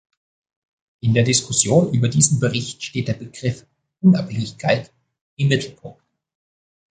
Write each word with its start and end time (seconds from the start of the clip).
In 1.01 1.13
der 1.13 1.21
Diskussion 1.23 1.93
über 1.93 2.09
diesen 2.09 2.39
Bericht 2.39 2.81
steht 2.83 3.07
der 3.07 3.13
Begriff 3.13 3.67
"Unabhängigkeit" 3.99 4.91
im 5.35 5.49
Mittelpunkt. 5.49 6.01